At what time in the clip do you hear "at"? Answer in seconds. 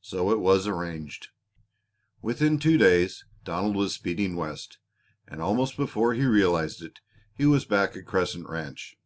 7.94-8.06